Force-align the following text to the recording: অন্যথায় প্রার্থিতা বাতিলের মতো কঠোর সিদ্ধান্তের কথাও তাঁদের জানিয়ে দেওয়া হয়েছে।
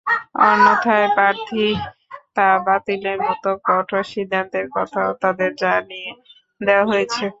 অন্যথায় 0.43 1.07
প্রার্থিতা 1.15 2.47
বাতিলের 2.65 3.19
মতো 3.21 3.49
কঠোর 3.67 4.03
সিদ্ধান্তের 4.11 4.65
কথাও 4.75 5.09
তাঁদের 5.21 5.51
জানিয়ে 5.57 6.09
দেওয়া 6.61 6.85
হয়েছে। 6.85 7.25